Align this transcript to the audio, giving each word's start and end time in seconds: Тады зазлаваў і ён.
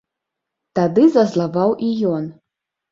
Тады 0.81 1.03
зазлаваў 1.19 1.79
і 1.91 1.95
ён. 2.15 2.23